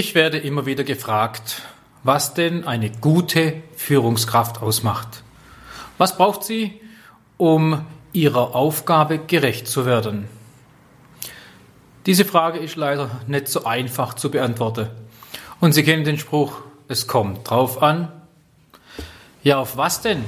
[0.00, 1.62] Ich werde immer wieder gefragt,
[2.04, 5.24] was denn eine gute Führungskraft ausmacht.
[5.98, 6.80] Was braucht sie,
[7.36, 10.28] um ihrer Aufgabe gerecht zu werden?
[12.06, 14.88] Diese Frage ist leider nicht so einfach zu beantworten.
[15.58, 18.12] Und Sie kennen den Spruch, es kommt drauf an.
[19.42, 20.22] Ja, auf was denn?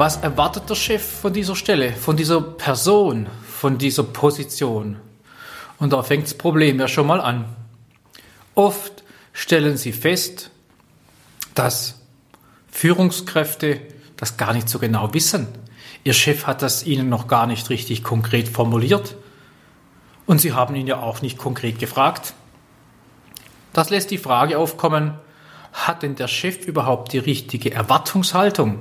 [0.00, 4.96] Was erwartet der Chef von dieser Stelle, von dieser Person, von dieser Position?
[5.78, 7.44] Und da fängt das Problem ja schon mal an.
[8.54, 9.04] Oft
[9.34, 10.52] stellen sie fest,
[11.54, 12.00] dass
[12.70, 13.82] Führungskräfte
[14.16, 15.48] das gar nicht so genau wissen.
[16.02, 19.16] Ihr Chef hat das ihnen noch gar nicht richtig konkret formuliert.
[20.24, 22.32] Und sie haben ihn ja auch nicht konkret gefragt.
[23.74, 25.18] Das lässt die Frage aufkommen,
[25.74, 28.78] hat denn der Chef überhaupt die richtige Erwartungshaltung?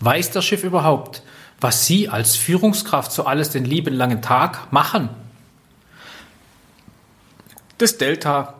[0.00, 1.22] Weiß der Chef überhaupt,
[1.60, 5.08] was Sie als Führungskraft so alles den lieben langen Tag machen?
[7.78, 8.54] Das Delta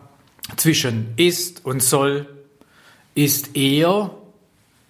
[0.55, 2.27] zwischen ist und soll
[3.15, 4.11] ist eher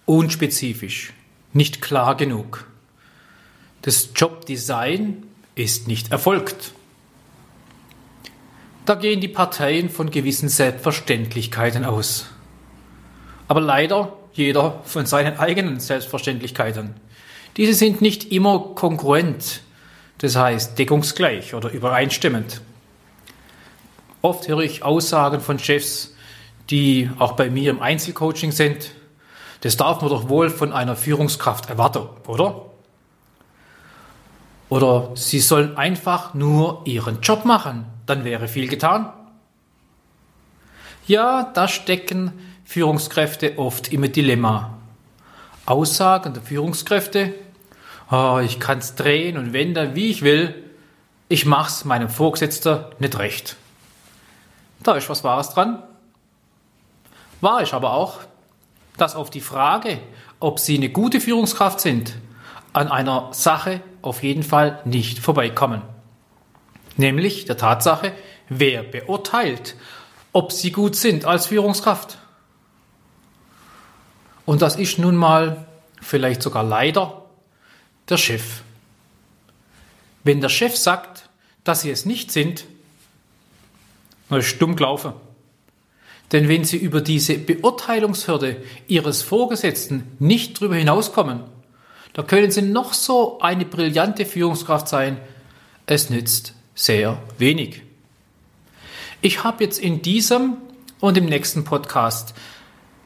[0.04, 1.12] unspezifisch,
[1.52, 2.66] nicht klar genug.
[3.82, 5.22] Das Jobdesign
[5.54, 6.72] ist nicht erfolgt.
[8.84, 12.26] Da gehen die Parteien von gewissen Selbstverständlichkeiten aus.
[13.46, 16.94] Aber leider jeder von seinen eigenen Selbstverständlichkeiten.
[17.56, 19.60] Diese sind nicht immer konkurrent,
[20.18, 22.60] das heißt deckungsgleich oder übereinstimmend.
[24.22, 26.14] Oft höre ich Aussagen von Chefs,
[26.70, 28.90] die auch bei mir im Einzelcoaching sind.
[29.60, 32.66] Das darf man doch wohl von einer Führungskraft erwarten, oder?
[34.68, 39.12] Oder sie sollen einfach nur ihren Job machen, dann wäre viel getan.
[41.06, 42.32] Ja, da stecken
[42.68, 44.76] Führungskräfte oft im Dilemma.
[45.64, 47.32] Aussagen der Führungskräfte,
[48.10, 50.54] oh, ich kann es drehen und wenden, wie ich will,
[51.30, 53.56] ich mach's meinem Vorgesetzten nicht recht.
[54.80, 55.82] Da ist was Wahres dran.
[57.40, 58.18] Wahr ist aber auch,
[58.98, 59.98] dass auf die Frage,
[60.38, 62.16] ob Sie eine gute Führungskraft sind,
[62.74, 65.80] an einer Sache auf jeden Fall nicht vorbeikommen.
[66.98, 68.12] Nämlich der Tatsache,
[68.50, 69.74] wer beurteilt,
[70.34, 72.18] ob Sie gut sind als Führungskraft.
[74.48, 75.66] Und das ist nun mal
[76.00, 77.26] vielleicht sogar leider
[78.08, 78.62] der Chef.
[80.24, 81.28] Wenn der Chef sagt,
[81.64, 82.64] dass sie es nicht sind,
[84.30, 85.12] dann ist stumm gelaufen.
[86.32, 91.42] Denn wenn sie über diese Beurteilungshürde ihres Vorgesetzten nicht drüber hinauskommen,
[92.14, 95.18] da können sie noch so eine brillante Führungskraft sein,
[95.84, 97.82] es nützt sehr wenig.
[99.20, 100.56] Ich habe jetzt in diesem
[101.00, 102.32] und im nächsten Podcast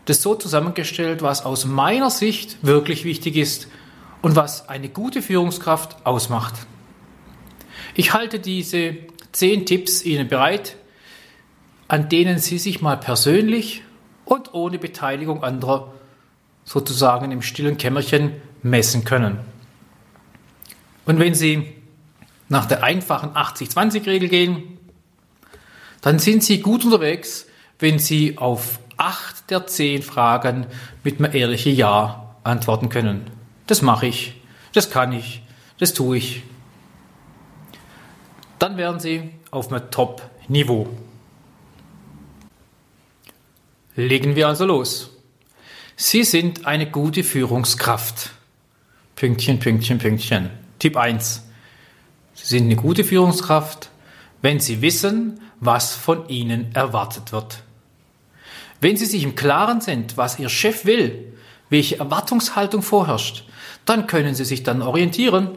[0.04, 3.68] das so zusammengestellt, was aus meiner Sicht wirklich wichtig ist
[4.20, 6.54] und was eine gute Führungskraft ausmacht.
[7.94, 8.96] Ich halte diese
[9.32, 10.76] zehn Tipps Ihnen bereit,
[11.88, 13.82] an denen Sie sich mal persönlich
[14.24, 15.92] und ohne Beteiligung anderer
[16.64, 19.38] sozusagen im stillen Kämmerchen messen können.
[21.04, 21.74] Und wenn Sie
[22.48, 24.78] nach der einfachen 80-20-Regel gehen,
[26.00, 27.46] dann sind Sie gut unterwegs,
[27.78, 30.66] wenn Sie auf acht der zehn Fragen
[31.02, 33.30] mit einem ehrlichen Ja antworten können.
[33.66, 34.34] Das mache ich,
[34.72, 35.42] das kann ich,
[35.78, 36.42] das tue ich.
[38.58, 40.88] Dann wären Sie auf einem Top-Niveau.
[43.96, 45.10] Legen wir also los.
[45.96, 48.30] Sie sind eine gute Führungskraft.
[49.16, 50.50] Pünktchen, Pünktchen, Pünktchen.
[50.78, 51.42] Tipp 1.
[52.34, 53.90] Sie sind eine gute Führungskraft,
[54.40, 57.62] wenn Sie wissen, was von Ihnen erwartet wird.
[58.82, 61.32] Wenn Sie sich im Klaren sind, was Ihr Chef will,
[61.70, 63.44] welche Erwartungshaltung vorherrscht,
[63.84, 65.56] dann können Sie sich dann orientieren.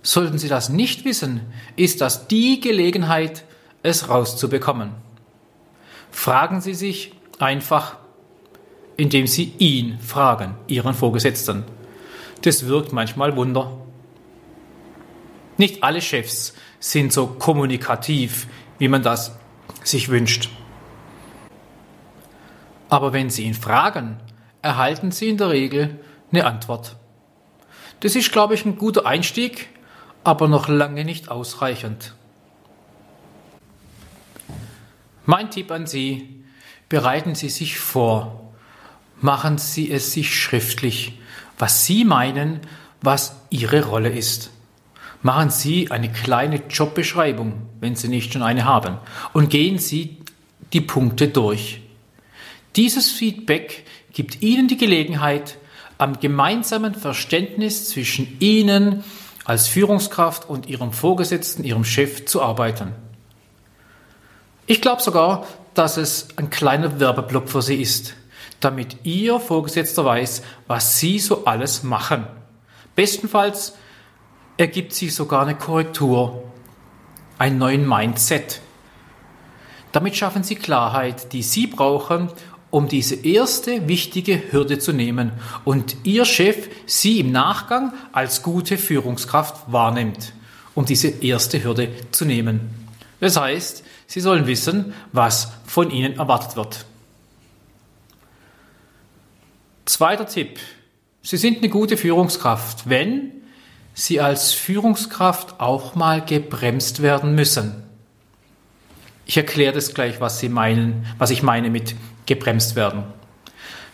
[0.00, 1.42] Sollten Sie das nicht wissen,
[1.76, 3.44] ist das die Gelegenheit,
[3.82, 4.92] es rauszubekommen.
[6.10, 7.98] Fragen Sie sich einfach,
[8.96, 11.64] indem Sie ihn fragen, Ihren Vorgesetzten.
[12.40, 13.76] Das wirkt manchmal Wunder.
[15.58, 18.46] Nicht alle Chefs sind so kommunikativ,
[18.78, 19.36] wie man das
[19.84, 20.48] sich wünscht.
[22.88, 24.18] Aber wenn Sie ihn fragen,
[24.62, 25.98] erhalten Sie in der Regel
[26.30, 26.96] eine Antwort.
[28.00, 29.68] Das ist, glaube ich, ein guter Einstieg,
[30.24, 32.14] aber noch lange nicht ausreichend.
[35.24, 36.44] Mein Tipp an Sie,
[36.88, 38.52] bereiten Sie sich vor,
[39.20, 41.18] machen Sie es sich schriftlich,
[41.58, 42.60] was Sie meinen,
[43.02, 44.50] was Ihre Rolle ist.
[45.22, 48.98] Machen Sie eine kleine Jobbeschreibung, wenn Sie nicht schon eine haben,
[49.32, 50.18] und gehen Sie
[50.72, 51.80] die Punkte durch.
[52.76, 55.56] Dieses Feedback gibt Ihnen die Gelegenheit,
[55.96, 59.02] am gemeinsamen Verständnis zwischen Ihnen
[59.46, 62.92] als Führungskraft und Ihrem Vorgesetzten, Ihrem Chef zu arbeiten.
[64.66, 68.14] Ich glaube sogar, dass es ein kleiner Werbeblock für Sie ist,
[68.60, 72.26] damit Ihr Vorgesetzter weiß, was Sie so alles machen.
[72.94, 73.74] Bestenfalls
[74.58, 76.42] ergibt sich sogar eine Korrektur,
[77.38, 78.60] einen neuen Mindset.
[79.92, 82.30] Damit schaffen Sie Klarheit, die Sie brauchen,
[82.70, 85.32] um diese erste wichtige Hürde zu nehmen
[85.64, 90.32] und Ihr Chef Sie im Nachgang als gute Führungskraft wahrnimmt,
[90.74, 92.70] um diese erste Hürde zu nehmen.
[93.20, 96.84] Das heißt, Sie sollen wissen, was von Ihnen erwartet wird.
[99.84, 100.58] Zweiter Tipp.
[101.22, 103.32] Sie sind eine gute Führungskraft, wenn
[103.94, 107.82] Sie als Führungskraft auch mal gebremst werden müssen.
[109.24, 111.96] Ich erkläre das gleich, was Sie meinen, was ich meine mit
[112.26, 113.04] gebremst werden.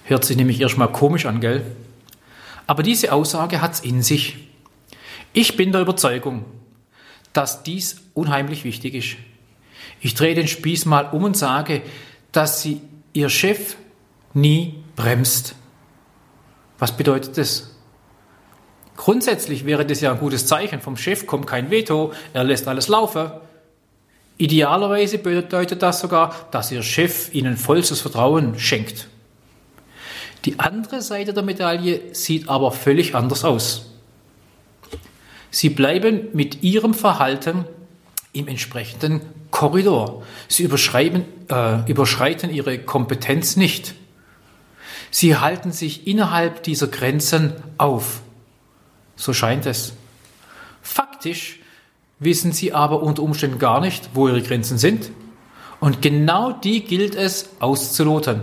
[0.04, 1.64] Hört sich nämlich erstmal komisch an, gell?
[2.66, 4.36] Aber diese Aussage hat's in sich.
[5.32, 6.44] Ich bin der Überzeugung,
[7.32, 9.16] dass dies unheimlich wichtig ist.
[10.00, 11.82] Ich drehe den Spieß mal um und sage,
[12.32, 12.80] dass sie
[13.12, 13.76] ihr Chef
[14.34, 15.54] nie bremst.
[16.78, 17.76] Was bedeutet das?
[18.96, 20.80] Grundsätzlich wäre das ja ein gutes Zeichen.
[20.80, 23.30] Vom Chef kommt kein Veto, er lässt alles laufen.
[24.42, 29.06] Idealerweise bedeutet das sogar, dass Ihr Chef Ihnen vollstes Vertrauen schenkt.
[30.44, 33.92] Die andere Seite der Medaille sieht aber völlig anders aus.
[35.52, 37.66] Sie bleiben mit Ihrem Verhalten
[38.32, 39.20] im entsprechenden
[39.52, 40.24] Korridor.
[40.48, 40.68] Sie äh,
[41.86, 43.94] überschreiten Ihre Kompetenz nicht.
[45.12, 48.22] Sie halten sich innerhalb dieser Grenzen auf.
[49.14, 49.92] So scheint es.
[50.82, 51.60] Faktisch
[52.24, 55.10] wissen sie aber unter Umständen gar nicht, wo ihre Grenzen sind.
[55.80, 58.42] Und genau die gilt es auszuloten.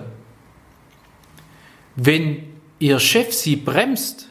[1.96, 2.44] Wenn
[2.80, 4.30] Ihr Chef Sie bremst,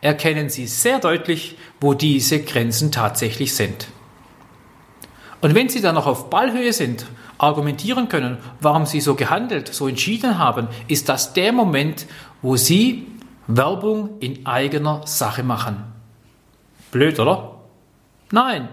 [0.00, 3.88] erkennen Sie sehr deutlich, wo diese Grenzen tatsächlich sind.
[5.42, 7.06] Und wenn Sie dann noch auf Ballhöhe sind,
[7.38, 12.06] argumentieren können, warum Sie so gehandelt, so entschieden haben, ist das der Moment,
[12.42, 13.06] wo Sie
[13.46, 15.84] Werbung in eigener Sache machen.
[16.90, 17.60] Blöd, oder?
[18.30, 18.68] Nein.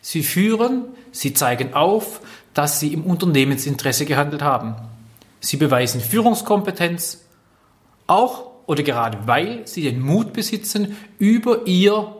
[0.00, 2.20] Sie führen, sie zeigen auf,
[2.54, 4.74] dass sie im Unternehmensinteresse gehandelt haben.
[5.40, 7.24] Sie beweisen Führungskompetenz,
[8.06, 12.16] auch oder gerade weil sie den Mut besitzen, über ihr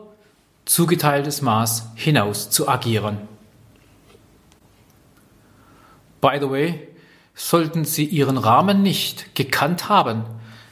[0.64, 3.18] zugeteiltes Maß hinaus zu agieren.
[6.20, 6.88] By the way,
[7.34, 10.24] sollten Sie Ihren Rahmen nicht gekannt haben,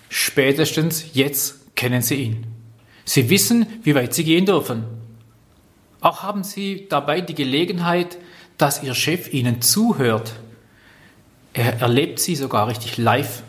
[0.09, 2.47] spätestens jetzt kennen Sie ihn.
[3.05, 4.85] Sie wissen, wie weit Sie gehen dürfen.
[6.01, 8.19] Auch haben Sie dabei die Gelegenheit,
[8.57, 10.33] dass Ihr Chef Ihnen zuhört.
[11.53, 13.43] Er erlebt Sie sogar richtig live.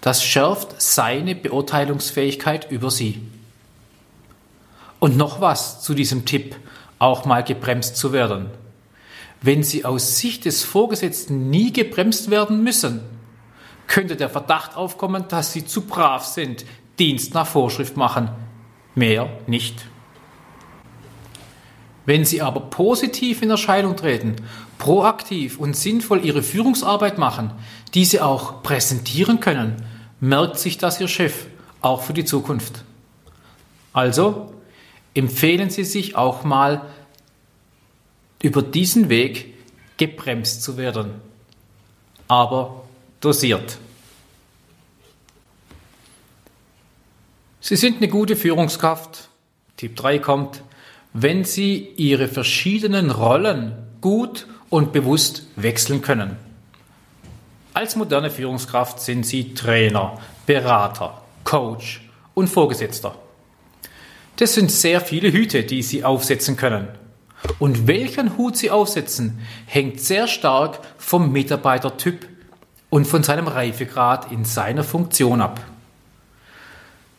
[0.00, 3.20] Das schärft seine Beurteilungsfähigkeit über Sie.
[5.00, 6.56] Und noch was zu diesem Tipp,
[6.98, 8.50] auch mal gebremst zu werden.
[9.40, 13.00] Wenn Sie aus Sicht des Vorgesetzten nie gebremst werden müssen,
[13.86, 16.64] könnte der Verdacht aufkommen, dass Sie zu brav sind,
[16.98, 18.28] Dienst nach Vorschrift machen,
[18.94, 19.86] mehr nicht.
[22.08, 24.36] Wenn Sie aber positiv in Erscheinung treten,
[24.78, 27.50] proaktiv und sinnvoll Ihre Führungsarbeit machen,
[27.92, 29.84] diese auch präsentieren können,
[30.18, 31.48] merkt sich das Ihr Chef
[31.82, 32.82] auch für die Zukunft.
[33.92, 34.54] Also
[35.12, 36.80] empfehlen Sie sich auch mal
[38.42, 39.52] über diesen Weg
[39.98, 41.10] gebremst zu werden,
[42.26, 42.84] aber
[43.20, 43.76] dosiert.
[47.60, 49.28] Sie sind eine gute Führungskraft.
[49.76, 50.62] Tipp 3 kommt,
[51.22, 56.36] wenn Sie Ihre verschiedenen Rollen gut und bewusst wechseln können.
[57.74, 63.16] Als moderne Führungskraft sind Sie Trainer, Berater, Coach und Vorgesetzter.
[64.36, 66.86] Das sind sehr viele Hüte, die Sie aufsetzen können.
[67.58, 72.28] Und welchen Hut Sie aufsetzen, hängt sehr stark vom Mitarbeitertyp
[72.90, 75.60] und von seinem Reifegrad in seiner Funktion ab.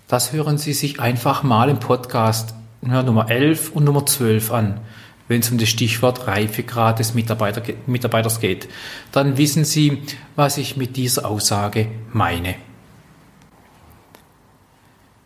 [0.08, 2.53] Das hören Sie sich einfach mal im Podcast
[2.86, 4.79] ja, Nummer 11 und Nummer 12 an,
[5.27, 8.67] wenn es um das Stichwort Reifegrad des Mitarbeiter, Mitarbeiters geht.
[9.12, 10.01] Dann wissen Sie,
[10.36, 12.55] was ich mit dieser Aussage meine.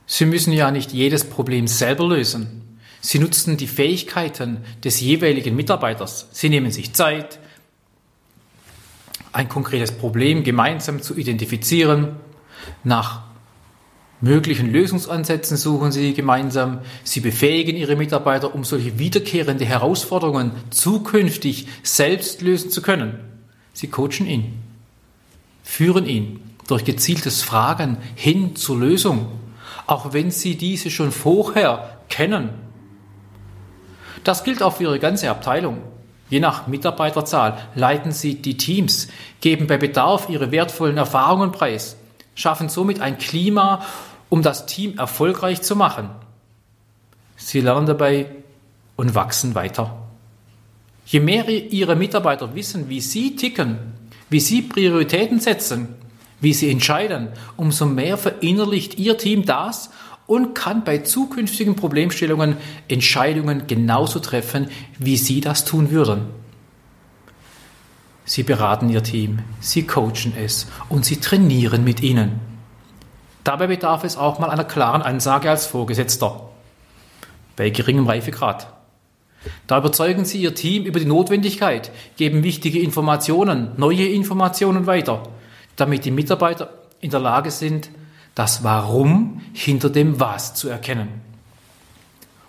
[0.05, 2.79] Sie müssen ja nicht jedes Problem selber lösen.
[3.01, 6.27] Sie nutzen die Fähigkeiten des jeweiligen Mitarbeiters.
[6.31, 7.39] Sie nehmen sich Zeit,
[9.31, 12.17] ein konkretes Problem gemeinsam zu identifizieren,
[12.83, 13.23] nach
[14.23, 16.79] möglichen Lösungsansätzen suchen Sie gemeinsam.
[17.03, 23.19] Sie befähigen Ihre Mitarbeiter, um solche wiederkehrende Herausforderungen zukünftig selbst lösen zu können.
[23.73, 24.53] Sie coachen ihn,
[25.61, 29.27] führen ihn durch gezieltes Fragen hin zur Lösung,
[29.87, 32.49] auch wenn Sie diese schon vorher kennen.
[34.23, 35.79] Das gilt auch für Ihre ganze Abteilung.
[36.29, 39.09] Je nach Mitarbeiterzahl leiten Sie die Teams,
[39.41, 41.97] geben bei Bedarf Ihre wertvollen Erfahrungen preis,
[42.35, 43.83] schaffen somit ein Klima,
[44.33, 46.09] um das Team erfolgreich zu machen.
[47.35, 48.31] Sie lernen dabei
[48.95, 50.07] und wachsen weiter.
[51.05, 53.77] Je mehr Ihre Mitarbeiter wissen, wie Sie ticken,
[54.31, 55.89] wie Sie Prioritäten setzen,
[56.41, 59.91] wie Sie entscheiden, umso mehr verinnerlicht Ihr Team das
[60.25, 66.21] und kann bei zukünftigen Problemstellungen Entscheidungen genauso treffen, wie Sie das tun würden.
[68.25, 72.52] Sie beraten Ihr Team, Sie coachen es und Sie trainieren mit ihnen.
[73.43, 76.49] Dabei bedarf es auch mal einer klaren Ansage als Vorgesetzter,
[77.55, 78.67] bei geringem Reifegrad.
[79.67, 85.23] Da überzeugen Sie Ihr Team über die Notwendigkeit, geben wichtige Informationen, neue Informationen weiter,
[85.75, 86.69] damit die Mitarbeiter
[87.01, 87.89] in der Lage sind,
[88.35, 91.09] das Warum hinter dem Was zu erkennen.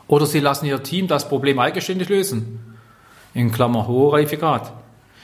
[0.06, 2.76] Oder Sie lassen Ihr Team das Problem eigenständig lösen,
[3.34, 4.72] in Klammer hoher Reifegrad.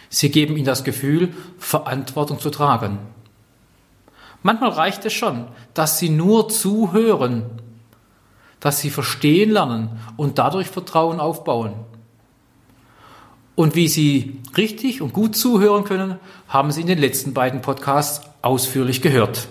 [0.09, 2.99] Sie geben ihnen das Gefühl, Verantwortung zu tragen.
[4.43, 7.45] Manchmal reicht es schon, dass sie nur zuhören,
[8.59, 11.75] dass sie verstehen lernen und dadurch Vertrauen aufbauen.
[13.61, 16.19] Und wie Sie richtig und gut zuhören können,
[16.49, 19.49] haben Sie in den letzten beiden Podcasts ausführlich gehört.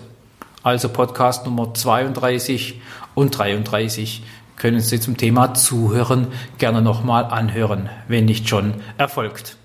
[0.64, 2.80] Also Podcast Nummer 32
[3.14, 4.24] und 33
[4.56, 6.26] können Sie zum Thema Zuhören
[6.58, 9.56] gerne nochmal anhören, wenn nicht schon erfolgt.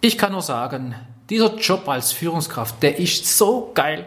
[0.00, 0.96] Ich kann nur sagen,
[1.30, 4.06] dieser Job als Führungskraft, der ist so geil.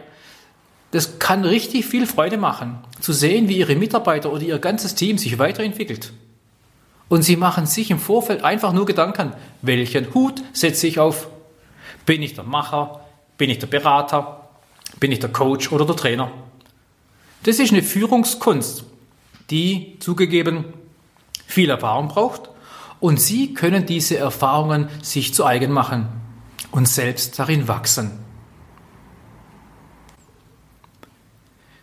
[0.90, 5.18] Das kann richtig viel Freude machen, zu sehen, wie Ihre Mitarbeiter oder Ihr ganzes Team
[5.18, 6.12] sich weiterentwickelt.
[7.08, 11.28] Und Sie machen sich im Vorfeld einfach nur Gedanken, welchen Hut setze ich auf?
[12.06, 13.00] Bin ich der Macher?
[13.38, 14.48] Bin ich der Berater?
[15.00, 16.30] Bin ich der Coach oder der Trainer?
[17.42, 18.84] Das ist eine Führungskunst,
[19.50, 20.64] die zugegeben
[21.46, 22.50] viel Erfahrung braucht
[23.00, 26.23] und Sie können diese Erfahrungen sich zu eigen machen
[26.70, 28.12] und selbst darin wachsen.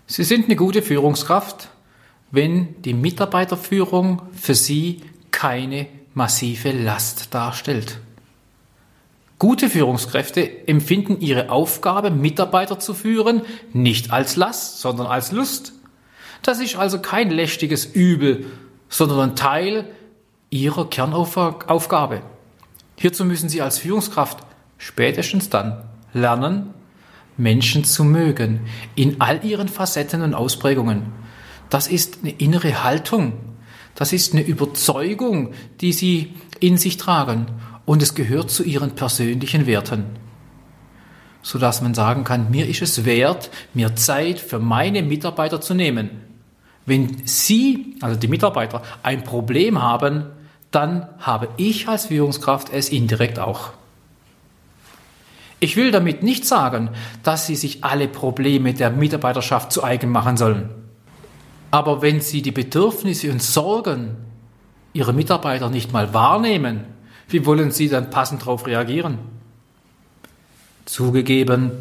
[0.07, 1.69] Sie sind eine gute Führungskraft,
[2.31, 8.00] wenn die Mitarbeiterführung für Sie keine massive Last darstellt.
[9.39, 13.41] Gute Führungskräfte empfinden ihre Aufgabe, Mitarbeiter zu führen,
[13.73, 15.73] nicht als Last, sondern als Lust.
[16.41, 18.45] Das ist also kein lästiges Übel,
[18.89, 19.89] sondern ein Teil
[20.51, 22.21] Ihrer Kernaufgabe.
[22.97, 24.39] Hierzu müssen Sie als Führungskraft
[24.81, 26.73] spätestens dann lernen,
[27.38, 28.61] Menschen zu mögen,
[28.95, 31.03] in all ihren Facetten und Ausprägungen.
[31.69, 33.33] Das ist eine innere Haltung,
[33.93, 37.45] das ist eine Überzeugung, die Sie in sich tragen
[37.85, 40.05] und es gehört zu Ihren persönlichen Werten.
[41.43, 46.09] Sodass man sagen kann, mir ist es wert, mir Zeit für meine Mitarbeiter zu nehmen.
[46.85, 50.25] Wenn Sie, also die Mitarbeiter, ein Problem haben,
[50.71, 53.73] dann habe ich als Führungskraft es indirekt auch.
[55.63, 56.89] Ich will damit nicht sagen,
[57.22, 60.72] dass Sie sich alle Probleme der Mitarbeiterschaft zu eigen machen sollen.
[61.70, 64.18] Aber wenn Sie die Bedürfnisse und Sorgen
[64.94, 66.86] Ihrer Mitarbeiter nicht mal wahrnehmen,
[67.30, 69.20] wie wollen Sie dann passend darauf reagieren?
[70.86, 71.72] Zugegeben,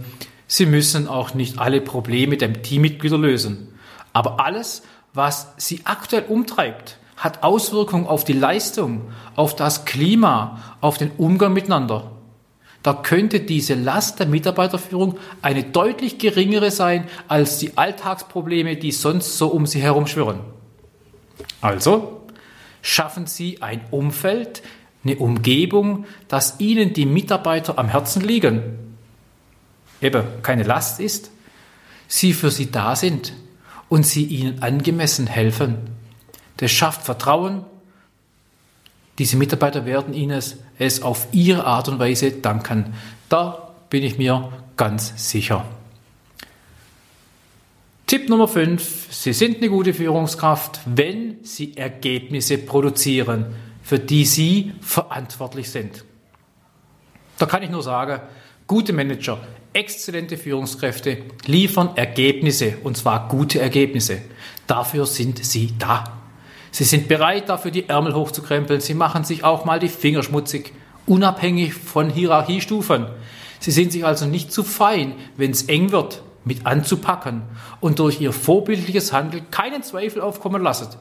[0.46, 3.68] Sie müssen auch nicht alle Probleme der Teammitglieder lösen.
[4.12, 4.82] Aber alles,
[5.14, 11.54] was Sie aktuell umtreibt, hat Auswirkungen auf die Leistung, auf das Klima, auf den Umgang
[11.54, 12.19] miteinander.
[12.82, 19.36] Da könnte diese Last der Mitarbeiterführung eine deutlich geringere sein als die Alltagsprobleme, die sonst
[19.36, 20.40] so um Sie herum schwirren.
[21.60, 22.22] Also
[22.80, 24.62] schaffen Sie ein Umfeld,
[25.04, 28.78] eine Umgebung, dass Ihnen die Mitarbeiter am Herzen liegen.
[30.00, 31.30] Eben keine Last ist,
[32.08, 33.34] sie für Sie da sind
[33.88, 35.76] und Sie ihnen angemessen helfen.
[36.56, 37.64] Das schafft Vertrauen.
[39.20, 40.42] Diese Mitarbeiter werden Ihnen
[40.78, 42.94] es auf Ihre Art und Weise danken.
[43.28, 45.66] Da bin ich mir ganz sicher.
[48.06, 49.08] Tipp Nummer 5.
[49.10, 56.02] Sie sind eine gute Führungskraft, wenn Sie Ergebnisse produzieren, für die Sie verantwortlich sind.
[57.36, 58.22] Da kann ich nur sagen,
[58.66, 59.38] gute Manager,
[59.74, 64.22] exzellente Führungskräfte liefern Ergebnisse, und zwar gute Ergebnisse.
[64.66, 66.19] Dafür sind sie da.
[66.70, 68.80] Sie sind bereit, dafür die Ärmel hochzukrempeln.
[68.80, 70.72] Sie machen sich auch mal die Finger schmutzig,
[71.06, 73.06] unabhängig von Hierarchiestufen.
[73.58, 77.42] Sie sind sich also nicht zu fein, wenn es eng wird, mit anzupacken
[77.80, 80.96] und durch ihr vorbildliches Handeln keinen Zweifel aufkommen lasset,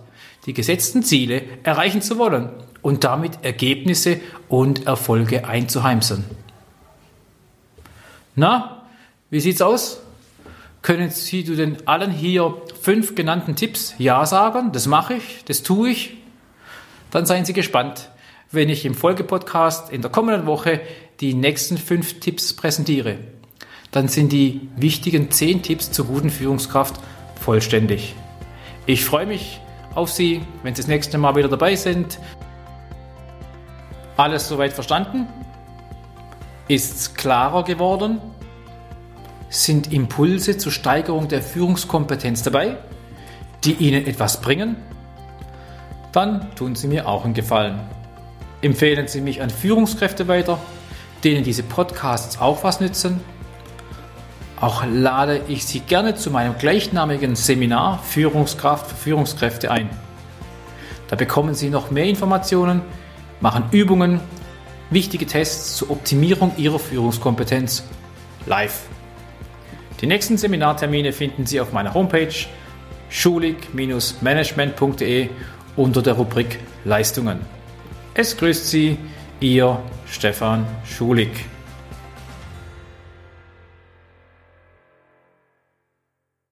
[0.46, 2.50] die gesetzten Ziele erreichen zu wollen
[2.82, 6.26] und damit Ergebnisse und Erfolge einzuheimsen.
[8.36, 8.84] Na,
[9.30, 10.02] wie sieht's aus?
[10.82, 14.72] Können Sie zu den allen hier fünf genannten Tipps Ja sagen?
[14.72, 16.18] Das mache ich, das tue ich.
[17.12, 18.10] Dann seien Sie gespannt,
[18.52, 20.80] wenn ich im Folgepodcast in der kommenden Woche
[21.20, 23.18] die nächsten fünf Tipps präsentiere.
[23.92, 26.96] Dann sind die wichtigen zehn Tipps zur guten Führungskraft
[27.42, 28.16] vollständig.
[28.86, 29.60] Ich freue mich
[29.96, 32.20] auf Sie, wenn Sie das nächste Mal wieder dabei sind.
[34.16, 35.28] Alles soweit verstanden?
[36.68, 38.22] Ist's klarer geworden?
[39.50, 42.78] Sind Impulse zur Steigerung der Führungskompetenz dabei,
[43.64, 44.76] die Ihnen etwas bringen?
[46.12, 47.80] Dann tun Sie mir auch einen Gefallen.
[48.62, 50.60] Empfehlen Sie mich an Führungskräfte weiter,
[51.24, 53.22] denen diese Podcasts auch was nützen.
[54.60, 59.90] Auch lade ich Sie gerne zu meinem gleichnamigen Seminar Führungskraft für Führungskräfte ein.
[61.08, 62.84] Da bekommen Sie noch mehr Informationen,
[63.42, 64.20] machen Übungen,
[64.92, 67.84] wichtige Tests zur Optimierung Ihrer Führungskompetenz
[68.46, 68.82] live.
[70.02, 72.34] Die nächsten Seminartermine finden Sie auf meiner Homepage
[73.10, 75.28] schulig-management.de
[75.76, 77.42] unter der Rubrik Leistungen.
[78.14, 78.98] Es grüßt Sie,
[79.42, 79.78] Ihr
[80.10, 81.32] Stefan Schulig.